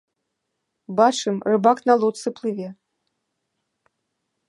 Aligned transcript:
Бачым, 0.99 1.35
рыбак 1.49 1.77
на 1.89 1.93
лодцы 2.01 2.29
плыве. 2.35 2.69